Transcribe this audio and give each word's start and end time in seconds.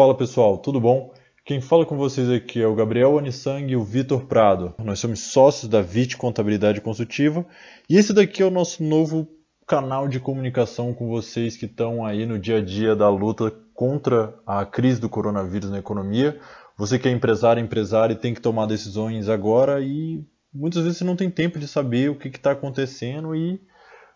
Fala 0.00 0.14
pessoal, 0.14 0.56
tudo 0.56 0.80
bom? 0.80 1.12
Quem 1.44 1.60
fala 1.60 1.84
com 1.84 1.94
vocês 1.94 2.30
aqui 2.30 2.58
é 2.58 2.66
o 2.66 2.74
Gabriel 2.74 3.18
Anisang 3.18 3.70
e 3.70 3.76
o 3.76 3.84
Vitor 3.84 4.24
Prado. 4.24 4.74
Nós 4.82 4.98
somos 4.98 5.20
sócios 5.20 5.68
da 5.68 5.82
VIT 5.82 6.16
Contabilidade 6.16 6.80
Consultiva 6.80 7.44
e 7.86 7.98
esse 7.98 8.14
daqui 8.14 8.42
é 8.42 8.46
o 8.46 8.50
nosso 8.50 8.82
novo 8.82 9.28
canal 9.66 10.08
de 10.08 10.18
comunicação 10.18 10.94
com 10.94 11.06
vocês 11.06 11.54
que 11.54 11.66
estão 11.66 12.02
aí 12.02 12.24
no 12.24 12.38
dia 12.38 12.56
a 12.56 12.64
dia 12.64 12.96
da 12.96 13.10
luta 13.10 13.52
contra 13.74 14.34
a 14.46 14.64
crise 14.64 14.98
do 14.98 15.10
coronavírus 15.10 15.70
na 15.70 15.80
economia. 15.80 16.40
Você 16.78 16.98
que 16.98 17.06
é 17.06 17.12
empresário, 17.12 17.62
empresário 17.62 18.16
tem 18.16 18.32
que 18.32 18.40
tomar 18.40 18.64
decisões 18.64 19.28
agora 19.28 19.82
e 19.82 20.24
muitas 20.50 20.82
vezes 20.82 20.96
você 20.96 21.04
não 21.04 21.14
tem 21.14 21.28
tempo 21.28 21.58
de 21.58 21.68
saber 21.68 22.10
o 22.10 22.16
que 22.16 22.28
está 22.28 22.52
acontecendo 22.52 23.36
e 23.36 23.60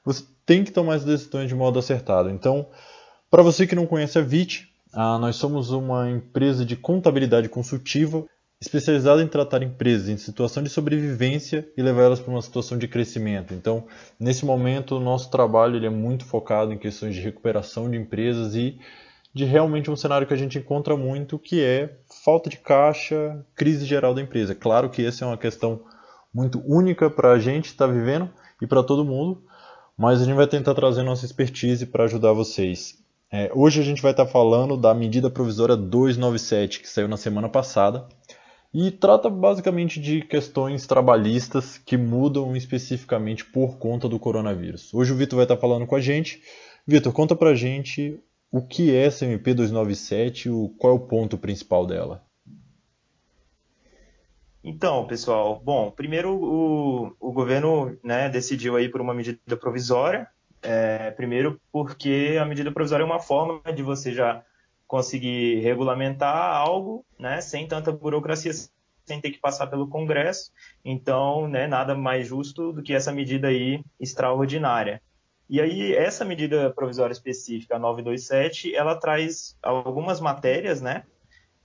você 0.03 0.25
tem 0.47 0.65
que 0.65 0.73
tomar 0.73 0.95
as 0.95 1.05
decisões 1.05 1.47
de 1.47 1.55
modo 1.55 1.79
acertado. 1.79 2.31
Então, 2.31 2.71
para 3.31 3.43
você 3.43 3.67
que 3.67 3.75
não 3.75 3.85
conhece 3.85 4.19
a 4.19 4.23
VIT, 4.23 4.73
ah, 4.95 5.19
nós 5.19 5.37
somos 5.37 5.71
uma 5.71 6.09
empresa 6.09 6.65
de 6.65 6.77
contabilidade 6.77 7.49
consultiva 7.49 8.25
especializada 8.61 9.23
em 9.23 9.27
tratar 9.27 9.63
empresas 9.63 10.09
em 10.09 10.17
situação 10.17 10.63
de 10.63 10.71
sobrevivência 10.71 11.69
e 11.77 11.83
levar 11.83 12.05
elas 12.05 12.21
para 12.21 12.31
uma 12.31 12.41
situação 12.41 12.79
de 12.79 12.89
crescimento. 12.89 13.53
Então, 13.53 13.85
nesse 14.19 14.47
momento, 14.47 14.97
o 14.97 15.01
nosso 15.01 15.31
trabalho 15.31 15.85
é 15.85 15.91
muito 15.91 16.25
focado 16.25 16.73
em 16.73 16.79
questões 16.79 17.15
de 17.15 17.21
recuperação 17.21 17.91
de 17.91 17.97
empresas 17.97 18.55
e 18.55 18.79
de 19.35 19.45
realmente 19.45 19.91
um 19.91 19.97
cenário 19.97 20.27
que 20.27 20.33
a 20.33 20.37
gente 20.37 20.59
encontra 20.59 20.97
muito, 20.97 21.39
que 21.39 21.61
é 21.61 21.99
falta 22.25 22.49
de 22.49 22.57
caixa, 22.57 23.45
crise 23.55 23.85
geral 23.85 24.15
da 24.15 24.23
empresa. 24.23 24.55
Claro 24.55 24.89
que 24.89 25.05
essa 25.05 25.25
é 25.25 25.29
uma 25.29 25.37
questão 25.37 25.83
muito 26.33 26.63
única 26.67 27.11
para 27.11 27.33
a 27.33 27.39
gente 27.39 27.67
estar 27.67 27.89
tá 27.89 27.93
vivendo 27.93 28.31
e 28.63 28.67
para 28.67 28.83
todo 28.83 29.05
mundo, 29.05 29.43
mas 29.99 30.23
a 30.23 30.25
gente 30.25 30.37
vai 30.37 30.47
tentar 30.47 30.75
trazer 30.75 31.03
nossa 31.03 31.27
expertise 31.27 31.85
para 31.85 32.05
ajudar 32.05 32.33
vocês. 32.33 33.04
É, 33.37 33.51
hoje 33.53 33.81
a 33.81 33.83
gente 33.83 34.01
vai 34.01 34.13
estar 34.13 34.27
falando 34.27 34.77
da 34.77 34.95
medida 34.95 35.29
provisória 35.29 35.77
297, 35.77 36.79
que 36.79 36.89
saiu 36.89 37.09
na 37.09 37.17
semana 37.17 37.49
passada, 37.49 38.07
e 38.73 38.93
trata 38.93 39.29
basicamente 39.29 40.01
de 40.01 40.23
questões 40.23 40.87
trabalhistas 40.87 41.77
que 41.77 41.97
mudam 41.97 42.55
especificamente 42.55 43.45
por 43.45 43.77
conta 43.77 44.09
do 44.09 44.21
coronavírus. 44.21 44.95
Hoje 44.95 45.13
o 45.13 45.17
Vitor 45.17 45.39
vai 45.39 45.47
estar 45.47 45.57
falando 45.57 45.85
com 45.85 45.97
a 45.97 46.01
gente. 46.01 46.41
Vitor, 46.87 47.13
conta 47.13 47.35
pra 47.35 47.57
gente 47.57 48.21
o 48.53 48.63
que 48.63 48.95
é 48.95 49.05
essa 49.05 49.25
MP 49.25 49.53
297 49.53 50.49
e 50.49 50.69
qual 50.79 50.93
é 50.93 50.97
o 50.97 51.01
ponto 51.01 51.37
principal 51.37 51.89
dela. 51.89 52.25
Então, 54.63 55.09
pessoal, 55.09 55.61
bom, 55.61 55.91
primeiro 55.91 56.33
o, 56.33 57.17
o 57.19 57.33
governo 57.33 57.99
né, 58.01 58.29
decidiu 58.29 58.77
aí 58.77 58.89
por 58.89 59.01
uma 59.01 59.13
medida 59.13 59.57
provisória, 59.57 60.29
é, 60.65 61.11
primeiro, 61.11 61.61
porque 61.71 62.39
a 62.41 62.45
medida 62.45 62.73
provisória 62.73 63.03
é 63.03 63.07
uma 63.07 63.21
forma 63.21 63.61
de 63.73 63.83
você 63.83 64.13
já 64.13 64.43
conseguir 64.87 65.61
regulamentar 65.61 66.57
algo, 66.57 67.05
né, 67.19 67.41
sem 67.41 67.67
tanta 67.67 67.93
burocracia, 67.93 68.53
sem 69.05 69.21
ter 69.21 69.31
que 69.31 69.39
passar 69.39 69.67
pelo 69.67 69.89
Congresso. 69.89 70.51
Então, 70.85 71.47
né, 71.47 71.67
nada 71.67 71.95
mais 71.95 72.27
justo 72.27 72.73
do 72.73 72.83
que 72.83 72.95
essa 72.95 73.13
medida 73.13 73.49
aí 73.49 73.85
extraordinária. 74.01 75.03
E 75.49 75.61
aí, 75.61 75.95
essa 75.95 76.25
medida 76.25 76.71
provisória 76.71 77.13
específica, 77.13 77.77
a 77.77 77.79
927, 77.79 78.75
ela 78.75 78.95
traz 78.95 79.59
algumas 79.63 80.19
matérias, 80.19 80.81
né? 80.81 81.05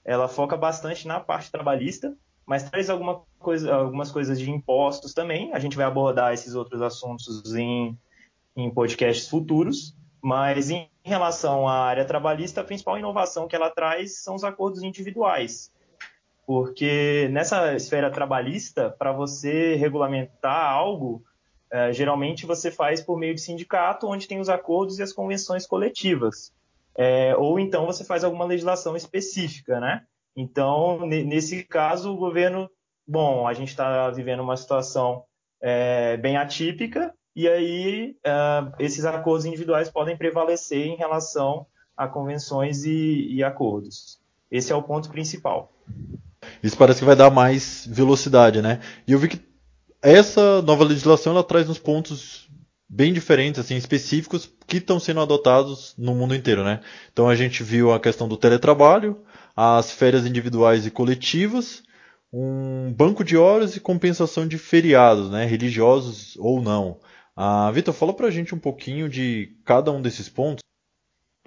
Ela 0.04 0.28
foca 0.28 0.54
bastante 0.54 1.08
na 1.08 1.18
parte 1.18 1.50
trabalhista, 1.50 2.14
mas 2.44 2.68
traz 2.68 2.90
alguma 2.90 3.22
coisa, 3.38 3.74
algumas 3.74 4.10
coisas 4.12 4.38
de 4.38 4.50
impostos 4.50 5.14
também. 5.14 5.52
A 5.54 5.58
gente 5.58 5.78
vai 5.78 5.86
abordar 5.86 6.34
esses 6.34 6.54
outros 6.54 6.82
assuntos 6.82 7.54
em 7.54 7.96
em 8.64 8.70
podcasts 8.70 9.28
futuros, 9.28 9.96
mas 10.22 10.70
em 10.70 10.88
relação 11.02 11.66
à 11.66 11.74
área 11.74 12.04
trabalhista, 12.04 12.60
a 12.60 12.64
principal 12.64 12.98
inovação 12.98 13.48
que 13.48 13.56
ela 13.56 13.70
traz 13.70 14.22
são 14.22 14.34
os 14.34 14.44
acordos 14.44 14.82
individuais. 14.82 15.72
Porque 16.46 17.28
nessa 17.30 17.74
esfera 17.74 18.10
trabalhista, 18.10 18.90
para 18.90 19.12
você 19.12 19.76
regulamentar 19.76 20.70
algo, 20.70 21.22
é, 21.70 21.92
geralmente 21.92 22.44
você 22.44 22.70
faz 22.70 23.00
por 23.00 23.16
meio 23.16 23.34
de 23.34 23.40
sindicato, 23.40 24.08
onde 24.08 24.26
tem 24.26 24.40
os 24.40 24.48
acordos 24.48 24.98
e 24.98 25.02
as 25.02 25.12
convenções 25.12 25.66
coletivas. 25.66 26.52
É, 26.96 27.36
ou 27.36 27.58
então 27.58 27.86
você 27.86 28.04
faz 28.04 28.24
alguma 28.24 28.44
legislação 28.44 28.96
específica, 28.96 29.78
né? 29.78 30.04
Então, 30.36 31.06
nesse 31.06 31.64
caso, 31.64 32.12
o 32.12 32.16
governo, 32.16 32.68
bom, 33.06 33.46
a 33.46 33.52
gente 33.52 33.68
está 33.68 34.10
vivendo 34.10 34.40
uma 34.40 34.56
situação 34.56 35.24
é, 35.60 36.16
bem 36.16 36.36
atípica, 36.36 37.14
e 37.34 37.48
aí 37.48 38.16
uh, 38.26 38.72
esses 38.78 39.04
acordos 39.04 39.46
individuais 39.46 39.88
podem 39.88 40.16
prevalecer 40.16 40.86
em 40.86 40.96
relação 40.96 41.66
a 41.96 42.08
convenções 42.08 42.84
e, 42.84 43.28
e, 43.30 43.44
acordos. 43.44 44.18
Esse 44.50 44.72
é 44.72 44.76
o 44.76 44.82
ponto 44.82 45.10
principal. 45.10 45.72
Isso 46.62 46.76
parece 46.76 47.00
que 47.00 47.04
vai 47.04 47.14
dar 47.14 47.30
mais 47.30 47.86
velocidade, 47.86 48.62
né? 48.62 48.80
E 49.06 49.12
eu 49.12 49.18
vi 49.18 49.28
que 49.28 49.40
essa 50.02 50.62
nova 50.62 50.82
legislação 50.82 51.32
ela 51.32 51.44
traz 51.44 51.68
uns 51.68 51.78
pontos 51.78 52.48
bem 52.88 53.12
diferentes, 53.12 53.60
assim, 53.60 53.76
específicos 53.76 54.50
que 54.66 54.78
estão 54.78 54.98
sendo 54.98 55.20
adotados 55.20 55.94
no 55.96 56.14
mundo 56.14 56.34
inteiro, 56.34 56.64
né? 56.64 56.80
Então 57.12 57.28
a 57.28 57.36
gente 57.36 57.62
viu 57.62 57.92
a 57.92 58.00
questão 58.00 58.26
do 58.26 58.36
teletrabalho, 58.36 59.22
as 59.54 59.92
férias 59.92 60.26
individuais 60.26 60.86
e 60.86 60.90
coletivas, 60.90 61.82
um 62.32 62.92
banco 62.92 63.22
de 63.22 63.36
horas 63.36 63.76
e 63.76 63.80
compensação 63.80 64.46
de 64.46 64.58
feriados, 64.58 65.30
né? 65.30 65.44
Religiosos 65.44 66.36
ou 66.38 66.60
não. 66.60 66.98
Ah, 67.36 67.70
Vitor, 67.70 67.94
fala 67.94 68.14
pra 68.14 68.30
gente 68.30 68.54
um 68.54 68.58
pouquinho 68.58 69.08
de 69.08 69.56
cada 69.64 69.90
um 69.90 70.02
desses 70.02 70.28
pontos. 70.28 70.60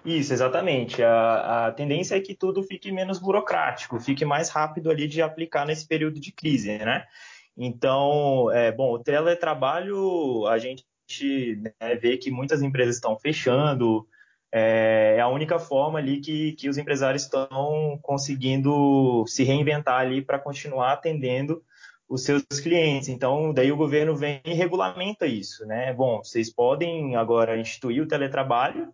Isso, 0.05 0.33
exatamente. 0.33 1.01
A, 1.01 1.67
a, 1.67 1.71
tendência 1.71 2.15
é 2.15 2.19
que 2.19 2.35
tudo 2.35 2.61
fique 2.61 2.91
menos 2.91 3.19
burocrático, 3.19 3.99
fique 3.99 4.25
mais 4.25 4.49
rápido 4.49 4.89
ali 4.89 5.07
de 5.07 5.21
aplicar 5.21 5.65
nesse 5.65 5.87
período 5.87 6.19
de 6.19 6.31
crise, 6.31 6.77
né? 6.79 7.05
Então, 7.55 8.51
é, 8.51 8.71
bom, 8.71 8.93
o 8.93 8.99
teletrabalho, 8.99 10.45
a 10.47 10.57
gente 10.57 10.83
né, 11.57 11.95
vê 11.95 12.17
que 12.17 12.31
muitas 12.31 12.61
empresas 12.61 12.95
estão 12.95 13.17
fechando, 13.17 14.05
é, 14.51 15.15
é 15.17 15.21
a 15.21 15.27
única 15.29 15.57
forma 15.57 15.99
ali 15.99 16.19
que, 16.19 16.53
que 16.53 16.67
os 16.67 16.77
empresários 16.77 17.23
estão 17.23 17.97
conseguindo 18.01 19.23
se 19.27 19.43
reinventar 19.43 20.01
ali 20.01 20.21
para 20.21 20.39
continuar 20.39 20.93
atendendo 20.93 21.63
os 22.13 22.23
seus 22.23 22.43
clientes. 22.61 23.09
Então, 23.09 23.51
daí 23.51 23.71
o 23.71 23.77
governo 23.77 24.15
vem 24.15 24.39
e 24.45 24.53
regulamenta 24.53 25.25
isso, 25.25 25.65
né? 25.65 25.91
Bom, 25.93 26.23
vocês 26.23 26.53
podem 26.53 27.15
agora 27.15 27.57
instituir 27.57 28.03
o 28.03 28.07
teletrabalho 28.07 28.93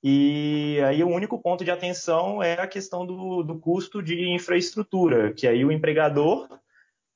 e 0.00 0.78
aí 0.86 1.02
o 1.02 1.08
único 1.08 1.40
ponto 1.42 1.64
de 1.64 1.72
atenção 1.72 2.40
é 2.40 2.54
a 2.54 2.66
questão 2.68 3.04
do, 3.04 3.42
do 3.42 3.58
custo 3.58 4.00
de 4.00 4.28
infraestrutura, 4.32 5.32
que 5.32 5.48
aí 5.48 5.64
o 5.64 5.72
empregador 5.72 6.48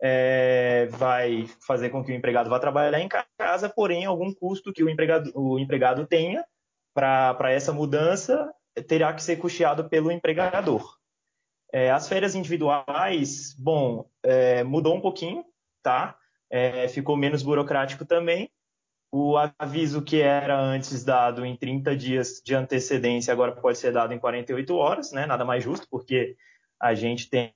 é, 0.03 0.87
vai 0.91 1.49
fazer 1.65 1.91
com 1.91 2.03
que 2.05 2.11
o 2.11 2.15
empregado 2.15 2.51
vá 2.51 2.59
trabalhar 2.59 3.01
em 3.01 3.09
casa, 3.39 3.69
porém 3.69 4.05
algum 4.05 4.35
custo 4.35 4.73
que 4.73 4.83
o 4.83 4.91
empregado, 4.91 5.31
o 5.33 5.61
empregado 5.61 6.07
tenha 6.07 6.45
para 6.93 7.53
essa 7.53 7.73
mudança 7.73 8.53
terá 8.89 9.13
que 9.13 9.23
ser 9.23 9.37
custeado 9.37 9.89
pelo 9.89 10.11
empregador. 10.11 10.96
É, 11.77 11.91
as 11.91 12.09
férias 12.09 12.35
individuais, 12.35 13.55
bom, 13.59 14.09
é, 14.23 14.65
mudou 14.65 14.97
um 14.97 15.01
pouquinho, 15.03 15.45
tá? 15.83 16.17
É, 16.49 16.89
ficou 16.89 17.19
menos 17.19 17.43
burocrático 17.43 18.07
também. 18.07 18.49
O 19.13 19.37
aviso 19.59 20.01
que 20.01 20.23
era 20.23 20.59
antes 20.59 21.05
dado 21.05 21.45
em 21.45 21.55
30 21.55 21.95
dias 21.95 22.41
de 22.43 22.55
antecedência 22.55 23.31
agora 23.31 23.53
pode 23.53 23.77
ser 23.77 23.93
dado 23.93 24.15
em 24.15 24.19
48 24.19 24.75
horas, 24.75 25.13
né? 25.13 25.27
Nada 25.27 25.45
mais 25.45 25.63
justo, 25.63 25.87
porque 25.91 26.35
a 26.81 26.95
gente 26.95 27.29
tem 27.29 27.53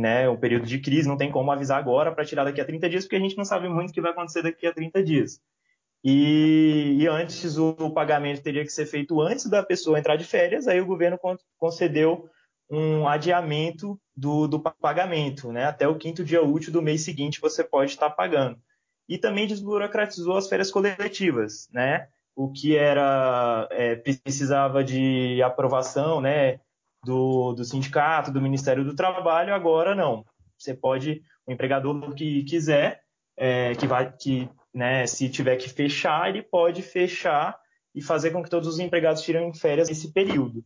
né, 0.00 0.28
um 0.28 0.36
período 0.36 0.66
de 0.66 0.80
crise, 0.80 1.06
não 1.06 1.16
tem 1.16 1.30
como 1.30 1.52
avisar 1.52 1.78
agora 1.78 2.10
para 2.10 2.24
tirar 2.24 2.42
daqui 2.42 2.60
a 2.60 2.64
30 2.64 2.90
dias, 2.90 3.04
porque 3.04 3.14
a 3.14 3.20
gente 3.20 3.36
não 3.36 3.44
sabe 3.44 3.68
muito 3.68 3.90
o 3.90 3.92
que 3.92 4.00
vai 4.00 4.10
acontecer 4.10 4.42
daqui 4.42 4.66
a 4.66 4.74
30 4.74 5.04
dias. 5.04 5.40
E, 6.02 6.96
e, 6.98 7.06
antes 7.06 7.56
o, 7.56 7.76
o 7.78 7.94
pagamento 7.94 8.42
teria 8.42 8.64
que 8.64 8.72
ser 8.72 8.86
feito 8.86 9.20
antes 9.20 9.48
da 9.48 9.62
pessoa 9.62 10.00
entrar 10.00 10.16
de 10.16 10.24
férias, 10.24 10.66
aí 10.66 10.80
o 10.80 10.86
governo 10.86 11.16
concedeu 11.56 12.28
um 12.70 13.06
adiamento 13.06 14.00
do, 14.16 14.46
do 14.48 14.60
pagamento, 14.60 15.52
né? 15.52 15.64
Até 15.64 15.86
o 15.86 15.96
quinto 15.96 16.24
dia 16.24 16.42
útil 16.42 16.72
do 16.72 16.82
mês 16.82 17.02
seguinte 17.02 17.40
você 17.40 17.62
pode 17.62 17.92
estar 17.92 18.10
pagando. 18.10 18.58
E 19.08 19.18
também 19.18 19.46
desburocratizou 19.46 20.36
as 20.36 20.48
férias 20.48 20.70
coletivas, 20.70 21.68
né? 21.72 22.08
O 22.34 22.50
que 22.50 22.76
era 22.76 23.68
é, 23.70 23.94
precisava 23.94 24.82
de 24.82 25.40
aprovação, 25.42 26.20
né? 26.20 26.60
Do, 27.04 27.52
do 27.52 27.64
sindicato, 27.64 28.32
do 28.32 28.42
Ministério 28.42 28.84
do 28.84 28.96
Trabalho, 28.96 29.54
agora 29.54 29.94
não. 29.94 30.24
Você 30.58 30.74
pode, 30.74 31.22
o 31.46 31.52
empregador 31.52 32.14
que 32.14 32.42
quiser, 32.42 33.02
é, 33.36 33.74
que 33.76 33.86
vai, 33.86 34.12
que, 34.12 34.48
né? 34.74 35.06
Se 35.06 35.28
tiver 35.28 35.56
que 35.56 35.68
fechar, 35.68 36.28
ele 36.28 36.42
pode 36.42 36.82
fechar 36.82 37.56
e 37.94 38.02
fazer 38.02 38.30
com 38.30 38.42
que 38.42 38.50
todos 38.50 38.68
os 38.68 38.80
empregados 38.80 39.22
tirem 39.22 39.54
férias 39.54 39.88
nesse 39.88 40.12
período. 40.12 40.64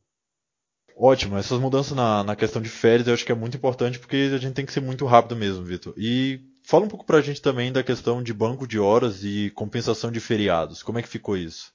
Ótimo, 1.03 1.39
essas 1.39 1.59
mudanças 1.59 1.97
na, 1.97 2.23
na 2.23 2.37
questão 2.37 2.61
de 2.61 2.69
férias 2.69 3.09
eu 3.09 3.15
acho 3.15 3.25
que 3.25 3.33
é 3.33 3.35
muito 3.35 3.57
importante 3.57 3.99
porque 3.99 4.31
a 4.35 4.37
gente 4.37 4.53
tem 4.53 4.67
que 4.67 4.73
ser 4.73 4.83
muito 4.83 5.07
rápido 5.07 5.35
mesmo, 5.35 5.65
Vitor. 5.65 5.95
E 5.97 6.39
fala 6.63 6.85
um 6.85 6.89
pouco 6.89 7.07
pra 7.07 7.23
gente 7.23 7.41
também 7.41 7.73
da 7.73 7.83
questão 7.83 8.23
de 8.23 8.35
banco 8.35 8.67
de 8.67 8.79
horas 8.79 9.25
e 9.25 9.51
compensação 9.53 10.13
de 10.13 10.21
feriados. 10.21 10.83
Como 10.83 10.99
é 10.99 11.03
que 11.03 11.09
ficou 11.09 11.39
isso? 11.39 11.73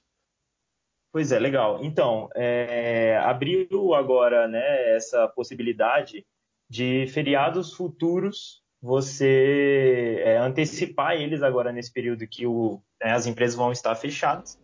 Pois 1.12 1.32
é, 1.32 1.40
legal. 1.40 1.84
Então, 1.84 2.28
é, 2.36 3.18
abriu 3.24 3.94
agora 3.94 4.46
né, 4.46 4.94
essa 4.94 5.26
possibilidade 5.26 6.24
de 6.70 7.08
feriados 7.08 7.74
futuros 7.74 8.62
você 8.80 10.22
é, 10.24 10.38
antecipar 10.38 11.14
eles 11.14 11.42
agora 11.42 11.72
nesse 11.72 11.92
período 11.92 12.28
que 12.28 12.46
o, 12.46 12.80
né, 13.02 13.10
as 13.10 13.26
empresas 13.26 13.56
vão 13.56 13.72
estar 13.72 13.96
fechadas. 13.96 14.56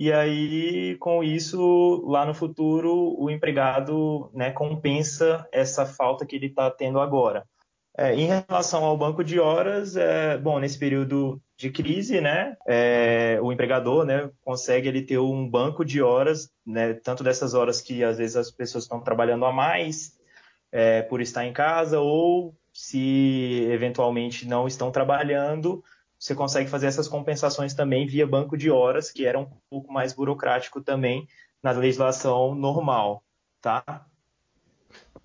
E 0.00 0.10
aí, 0.10 0.96
com 0.96 1.22
isso, 1.22 2.02
lá 2.06 2.24
no 2.24 2.32
futuro, 2.32 3.14
o 3.18 3.28
empregado 3.28 4.30
né, 4.32 4.50
compensa 4.50 5.46
essa 5.52 5.84
falta 5.84 6.24
que 6.24 6.34
ele 6.34 6.46
está 6.46 6.70
tendo 6.70 6.98
agora. 6.98 7.44
É, 7.98 8.14
em 8.14 8.24
relação 8.24 8.82
ao 8.82 8.96
banco 8.96 9.22
de 9.22 9.38
horas, 9.38 9.96
é, 9.96 10.38
bom, 10.38 10.58
nesse 10.58 10.78
período 10.78 11.38
de 11.54 11.68
crise, 11.68 12.18
né, 12.18 12.56
é, 12.66 13.38
o 13.42 13.52
empregador, 13.52 14.06
né, 14.06 14.30
consegue 14.40 14.88
ele 14.88 15.02
ter 15.02 15.18
um 15.18 15.46
banco 15.46 15.84
de 15.84 16.00
horas, 16.00 16.50
né, 16.64 16.94
tanto 16.94 17.22
dessas 17.22 17.52
horas 17.52 17.82
que 17.82 18.02
às 18.02 18.16
vezes 18.16 18.36
as 18.36 18.50
pessoas 18.50 18.84
estão 18.84 19.02
trabalhando 19.02 19.44
a 19.44 19.52
mais 19.52 20.18
é, 20.72 21.02
por 21.02 21.20
estar 21.20 21.44
em 21.44 21.52
casa 21.52 22.00
ou 22.00 22.56
se 22.72 23.66
eventualmente 23.70 24.48
não 24.48 24.66
estão 24.66 24.90
trabalhando, 24.90 25.84
você 26.20 26.34
consegue 26.34 26.68
fazer 26.68 26.86
essas 26.86 27.08
compensações 27.08 27.72
também 27.72 28.06
via 28.06 28.26
banco 28.26 28.54
de 28.54 28.70
horas, 28.70 29.10
que 29.10 29.24
era 29.24 29.38
um 29.38 29.48
pouco 29.70 29.90
mais 29.90 30.12
burocrático 30.12 30.82
também 30.82 31.26
na 31.62 31.70
legislação 31.70 32.54
normal, 32.54 33.24
tá? 33.58 34.04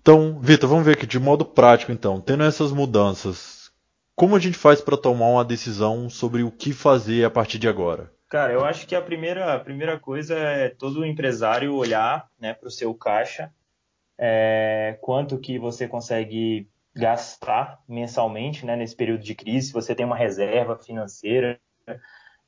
Então, 0.00 0.40
Vitor, 0.40 0.70
vamos 0.70 0.86
ver 0.86 0.92
aqui 0.92 1.06
de 1.06 1.18
modo 1.18 1.44
prático, 1.44 1.92
então, 1.92 2.18
tendo 2.18 2.44
essas 2.44 2.72
mudanças, 2.72 3.70
como 4.14 4.34
a 4.34 4.38
gente 4.38 4.56
faz 4.56 4.80
para 4.80 4.96
tomar 4.96 5.26
uma 5.26 5.44
decisão 5.44 6.08
sobre 6.08 6.42
o 6.42 6.50
que 6.50 6.72
fazer 6.72 7.24
a 7.24 7.30
partir 7.30 7.58
de 7.58 7.68
agora? 7.68 8.10
Cara, 8.26 8.54
eu 8.54 8.64
acho 8.64 8.86
que 8.86 8.94
a 8.94 9.02
primeira, 9.02 9.54
a 9.54 9.60
primeira 9.60 10.00
coisa 10.00 10.34
é 10.34 10.70
todo 10.70 11.04
empresário 11.04 11.74
olhar 11.74 12.26
né, 12.40 12.54
para 12.54 12.68
o 12.68 12.70
seu 12.70 12.94
caixa, 12.94 13.52
é, 14.18 14.98
quanto 15.02 15.38
que 15.38 15.58
você 15.58 15.86
consegue 15.86 16.68
gastar 16.96 17.78
mensalmente 17.88 18.64
né, 18.64 18.74
nesse 18.74 18.96
período 18.96 19.22
de 19.22 19.34
crise, 19.34 19.68
se 19.68 19.72
você 19.72 19.94
tem 19.94 20.06
uma 20.06 20.16
reserva 20.16 20.76
financeira, 20.76 21.60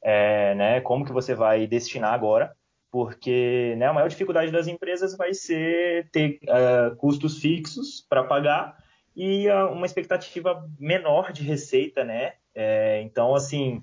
é, 0.02 0.54
né, 0.54 0.80
como 0.80 1.04
que 1.04 1.12
você 1.12 1.34
vai 1.34 1.66
destinar 1.66 2.14
agora 2.14 2.56
porque 2.90 3.74
né, 3.76 3.86
a 3.86 3.92
maior 3.92 4.08
dificuldade 4.08 4.50
das 4.50 4.66
empresas 4.66 5.16
vai 5.16 5.34
ser 5.34 6.08
ter 6.10 6.40
uh, 6.44 6.96
custos 6.96 7.38
fixos 7.38 8.04
para 8.08 8.24
pagar 8.24 8.76
e 9.14 9.48
uh, 9.48 9.72
uma 9.72 9.86
expectativa 9.86 10.66
menor 10.78 11.32
de 11.32 11.42
receita, 11.42 12.04
né? 12.04 12.34
É, 12.54 13.02
então, 13.02 13.34
assim, 13.34 13.82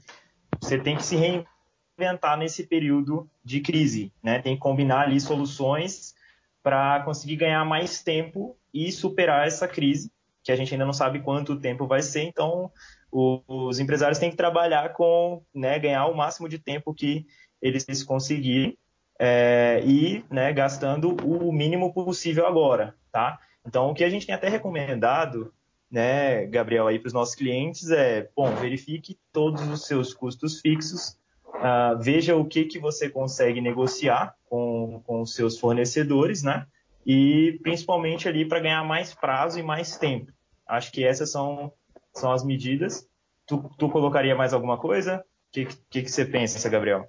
você 0.61 0.79
tem 0.79 0.95
que 0.95 1.03
se 1.03 1.15
reinventar 1.15 2.37
nesse 2.37 2.65
período 2.65 3.29
de 3.43 3.59
crise, 3.59 4.11
né? 4.23 4.41
Tem 4.41 4.55
que 4.55 4.61
combinar 4.61 5.01
ali 5.01 5.19
soluções 5.19 6.15
para 6.63 7.01
conseguir 7.03 7.35
ganhar 7.35 7.63
mais 7.65 8.01
tempo 8.01 8.57
e 8.73 8.91
superar 8.91 9.45
essa 9.45 9.67
crise, 9.67 10.11
que 10.45 10.51
a 10.51 10.55
gente 10.55 10.71
ainda 10.71 10.85
não 10.85 10.93
sabe 10.93 11.21
quanto 11.21 11.59
tempo 11.59 11.87
vai 11.87 12.03
ser. 12.03 12.21
Então, 12.21 12.71
os 13.11 13.79
empresários 13.79 14.19
têm 14.19 14.29
que 14.29 14.37
trabalhar 14.37 14.93
com, 14.93 15.41
né, 15.53 15.79
ganhar 15.79 16.05
o 16.05 16.15
máximo 16.15 16.47
de 16.47 16.59
tempo 16.59 16.93
que 16.93 17.25
eles 17.59 18.03
conseguirem 18.03 18.77
é, 19.19 19.81
e 19.83 20.23
né, 20.29 20.53
gastando 20.53 21.15
o 21.25 21.51
mínimo 21.51 21.91
possível 21.91 22.45
agora, 22.45 22.93
tá? 23.11 23.39
Então, 23.65 23.89
o 23.89 23.93
que 23.95 24.03
a 24.03 24.09
gente 24.09 24.27
tem 24.27 24.35
até 24.35 24.47
recomendado, 24.47 25.51
né, 25.89 26.45
Gabriel, 26.45 26.85
aí 26.85 26.99
para 26.99 27.07
os 27.07 27.13
nossos 27.13 27.33
clientes 27.33 27.89
é, 27.89 28.29
bom, 28.35 28.53
verifique 28.55 29.17
todos 29.31 29.67
os 29.67 29.87
seus 29.87 30.13
custos 30.13 30.61
fixos, 30.61 31.17
uh, 31.55 31.97
veja 31.99 32.35
o 32.35 32.45
que, 32.45 32.65
que 32.65 32.77
você 32.77 33.09
consegue 33.09 33.61
negociar 33.61 34.35
com, 34.47 35.01
com 35.07 35.21
os 35.21 35.33
seus 35.33 35.57
fornecedores, 35.57 36.43
né? 36.43 36.67
E 37.05 37.59
principalmente 37.63 38.27
ali 38.27 38.45
para 38.45 38.59
ganhar 38.59 38.83
mais 38.83 39.13
prazo 39.13 39.57
e 39.59 39.63
mais 39.63 39.97
tempo. 39.97 40.34
Acho 40.67 40.91
que 40.91 41.03
essas 41.03 41.31
são, 41.31 41.71
são 42.13 42.31
as 42.31 42.43
medidas. 42.43 43.07
Tu, 43.45 43.57
tu 43.77 43.89
colocaria 43.89 44.35
mais 44.35 44.53
alguma 44.53 44.77
coisa? 44.77 45.17
O 45.17 45.23
que, 45.51 45.65
que, 45.89 46.01
que 46.03 46.11
você 46.11 46.25
pensa, 46.25 46.69
Gabriel? 46.69 47.07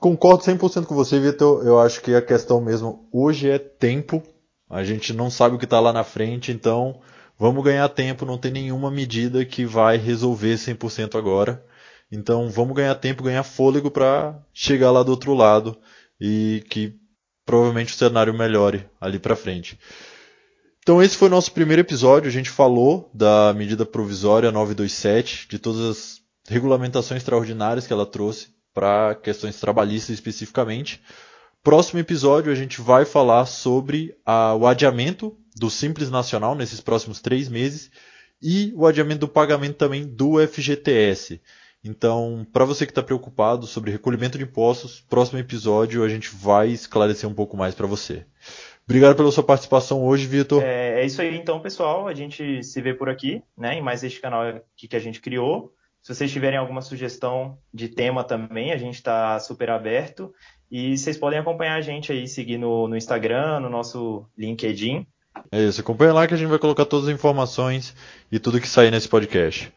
Concordo 0.00 0.42
100% 0.42 0.86
com 0.86 0.94
você, 0.94 1.20
Vitor. 1.20 1.64
Eu 1.66 1.78
acho 1.78 2.00
que 2.00 2.14
a 2.14 2.22
questão 2.22 2.60
mesmo 2.60 3.08
hoje 3.12 3.50
é 3.50 3.58
tempo. 3.58 4.22
A 4.68 4.82
gente 4.82 5.12
não 5.12 5.30
sabe 5.30 5.54
o 5.54 5.58
que 5.58 5.64
está 5.64 5.78
lá 5.78 5.92
na 5.92 6.02
frente, 6.02 6.50
então 6.50 7.00
vamos 7.38 7.62
ganhar 7.62 7.88
tempo. 7.88 8.26
Não 8.26 8.38
tem 8.38 8.50
nenhuma 8.50 8.90
medida 8.90 9.44
que 9.44 9.64
vai 9.64 9.96
resolver 9.96 10.54
100% 10.54 11.16
agora. 11.16 11.64
Então 12.10 12.50
vamos 12.50 12.74
ganhar 12.74 12.94
tempo, 12.96 13.22
ganhar 13.22 13.42
fôlego 13.42 13.90
para 13.90 14.38
chegar 14.52 14.90
lá 14.90 15.02
do 15.02 15.10
outro 15.10 15.34
lado 15.34 15.78
e 16.20 16.64
que 16.70 16.94
provavelmente 17.44 17.94
o 17.94 17.96
cenário 17.96 18.34
melhore 18.34 18.88
ali 19.00 19.18
para 19.18 19.36
frente. 19.36 19.78
Então 20.84 21.02
esse 21.02 21.16
foi 21.16 21.28
o 21.28 21.30
nosso 21.30 21.50
primeiro 21.50 21.80
episódio. 21.80 22.28
A 22.28 22.30
gente 22.30 22.50
falou 22.50 23.10
da 23.14 23.54
medida 23.56 23.86
provisória 23.86 24.52
927, 24.52 25.48
de 25.48 25.58
todas 25.58 25.80
as 25.80 26.20
regulamentações 26.46 27.22
extraordinárias 27.22 27.86
que 27.86 27.92
ela 27.92 28.04
trouxe 28.04 28.48
para 28.74 29.14
questões 29.14 29.58
trabalhistas 29.58 30.12
especificamente. 30.12 31.00
Próximo 31.62 32.00
episódio 32.00 32.52
a 32.52 32.54
gente 32.54 32.82
vai 32.82 33.06
falar 33.06 33.46
sobre 33.46 34.14
a, 34.26 34.54
o 34.54 34.66
adiamento 34.66 35.34
do 35.56 35.70
Simples 35.70 36.10
Nacional 36.10 36.54
nesses 36.54 36.82
próximos 36.82 37.18
três 37.18 37.48
meses 37.48 37.90
e 38.42 38.70
o 38.76 38.86
adiamento 38.86 39.20
do 39.20 39.28
pagamento 39.28 39.76
também 39.76 40.06
do 40.06 40.34
FGTS. 40.46 41.40
Então, 41.82 42.46
para 42.52 42.66
você 42.66 42.84
que 42.84 42.92
está 42.92 43.02
preocupado 43.02 43.66
sobre 43.66 43.90
recolhimento 43.90 44.36
de 44.36 44.44
impostos, 44.44 45.02
próximo 45.08 45.38
episódio 45.38 46.04
a 46.04 46.08
gente 46.10 46.28
vai 46.28 46.68
esclarecer 46.68 47.26
um 47.26 47.34
pouco 47.34 47.56
mais 47.56 47.74
para 47.74 47.86
você. 47.86 48.26
Obrigado 48.86 49.16
pela 49.16 49.30
sua 49.32 49.42
participação 49.42 50.04
hoje, 50.04 50.26
Vitor. 50.26 50.62
É, 50.62 51.00
é, 51.00 51.06
isso 51.06 51.20
aí, 51.22 51.36
então, 51.36 51.60
pessoal. 51.60 52.06
A 52.06 52.14
gente 52.14 52.62
se 52.62 52.80
vê 52.82 52.92
por 52.92 53.08
aqui, 53.08 53.42
né? 53.56 53.78
Em 53.78 53.82
mais 53.82 54.04
este 54.04 54.20
canal 54.20 54.60
que 54.76 54.94
a 54.94 55.00
gente 55.00 55.20
criou. 55.20 55.72
Se 56.02 56.14
vocês 56.14 56.30
tiverem 56.30 56.58
alguma 56.58 56.82
sugestão 56.82 57.56
de 57.72 57.88
tema 57.88 58.22
também, 58.22 58.72
a 58.72 58.76
gente 58.76 58.96
está 58.96 59.40
super 59.40 59.70
aberto. 59.70 60.34
E 60.70 60.98
vocês 60.98 61.16
podem 61.16 61.38
acompanhar 61.38 61.76
a 61.76 61.80
gente 61.80 62.12
aí, 62.12 62.28
seguir 62.28 62.58
no, 62.58 62.86
no 62.86 62.96
Instagram, 62.96 63.60
no 63.60 63.70
nosso 63.70 64.26
LinkedIn. 64.36 65.06
É 65.50 65.62
isso, 65.62 65.80
acompanha 65.80 66.12
lá 66.12 66.26
que 66.26 66.34
a 66.34 66.36
gente 66.36 66.48
vai 66.48 66.58
colocar 66.58 66.84
todas 66.84 67.08
as 67.08 67.14
informações 67.14 67.94
e 68.30 68.38
tudo 68.38 68.60
que 68.60 68.68
sair 68.68 68.90
nesse 68.90 69.08
podcast. 69.08 69.72